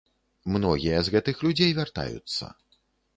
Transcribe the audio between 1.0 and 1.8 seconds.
з гэтых людзей